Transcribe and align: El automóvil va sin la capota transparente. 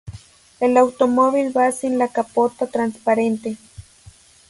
El 0.59 0.77
automóvil 0.77 1.55
va 1.55 1.69
sin 1.81 1.99
la 1.99 2.07
capota 2.07 2.65
transparente. 2.65 3.55